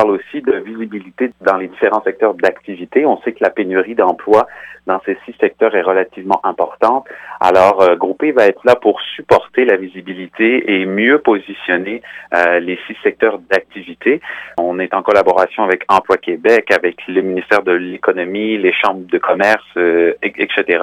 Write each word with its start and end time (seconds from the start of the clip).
parle 0.00 0.12
aussi 0.12 0.40
de 0.40 0.52
visibilité 0.52 1.30
dans 1.42 1.56
les 1.56 1.68
différents 1.68 2.02
secteurs 2.02 2.34
d'activité. 2.34 3.04
On 3.04 3.20
sait 3.22 3.32
que 3.32 3.42
la 3.42 3.50
pénurie 3.50 3.94
d'emplois 3.94 4.46
dans 4.86 5.00
ces 5.04 5.16
six 5.26 5.34
secteurs 5.38 5.74
est 5.74 5.82
relativement 5.82 6.40
importante. 6.44 7.06
Alors, 7.38 7.82
euh, 7.82 7.96
Groupé 7.96 8.32
va 8.32 8.46
être 8.46 8.62
là 8.64 8.76
pour 8.76 9.00
supporter 9.14 9.66
la 9.66 9.76
visibilité 9.76 10.72
et 10.72 10.86
mieux 10.86 11.18
positionner 11.18 12.02
euh, 12.34 12.60
les 12.60 12.78
six 12.86 12.96
secteurs 13.02 13.38
d'activité. 13.50 14.22
On 14.58 14.78
est 14.78 14.94
en 14.94 15.02
collaboration 15.02 15.64
avec 15.64 15.84
Emploi 15.88 16.16
Québec, 16.16 16.70
avec 16.70 16.96
le 17.06 17.20
ministère 17.20 17.62
de 17.62 17.72
l'Économie, 17.72 18.56
les 18.56 18.72
chambres 18.72 19.06
de 19.06 19.18
commerce, 19.18 19.68
euh, 19.76 20.14
etc 20.22 20.80